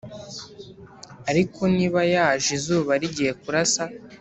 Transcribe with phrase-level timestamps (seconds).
[1.29, 3.83] Ariko niba yaje izuba rigiye kurasa